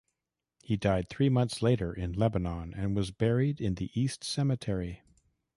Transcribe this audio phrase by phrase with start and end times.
[0.63, 5.03] He died three months later in Lebanon and was buried in the East Cemetery.